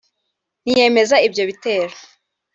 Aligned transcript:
ntiyemeza 0.63 1.15
ibyo 1.27 1.43
bitero 1.49 1.95